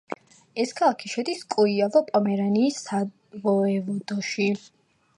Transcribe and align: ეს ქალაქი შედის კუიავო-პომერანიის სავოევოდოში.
ეს 0.63 0.71
ქალაქი 0.79 1.11
შედის 1.15 1.43
კუიავო-პომერანიის 1.57 2.83
სავოევოდოში. 2.89 4.53